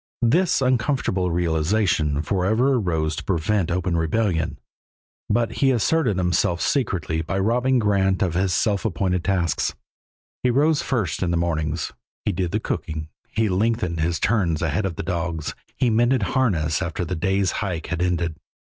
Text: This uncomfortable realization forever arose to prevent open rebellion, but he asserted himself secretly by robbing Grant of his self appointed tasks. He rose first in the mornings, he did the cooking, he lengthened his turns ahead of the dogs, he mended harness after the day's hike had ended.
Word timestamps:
This 0.23 0.63
uncomfortable 0.63 1.29
realization 1.29 2.23
forever 2.23 2.73
arose 2.73 3.15
to 3.17 3.23
prevent 3.23 3.69
open 3.69 3.95
rebellion, 3.95 4.57
but 5.29 5.51
he 5.61 5.69
asserted 5.69 6.17
himself 6.17 6.59
secretly 6.59 7.21
by 7.21 7.37
robbing 7.37 7.77
Grant 7.77 8.23
of 8.23 8.33
his 8.33 8.51
self 8.51 8.83
appointed 8.83 9.23
tasks. 9.23 9.75
He 10.41 10.49
rose 10.49 10.81
first 10.81 11.21
in 11.21 11.29
the 11.29 11.37
mornings, 11.37 11.91
he 12.25 12.31
did 12.31 12.49
the 12.49 12.59
cooking, 12.59 13.09
he 13.27 13.47
lengthened 13.47 13.99
his 13.99 14.19
turns 14.19 14.63
ahead 14.63 14.87
of 14.87 14.95
the 14.95 15.03
dogs, 15.03 15.53
he 15.77 15.91
mended 15.91 16.23
harness 16.33 16.81
after 16.81 17.05
the 17.05 17.13
day's 17.15 17.51
hike 17.61 17.85
had 17.85 18.01
ended. 18.01 18.35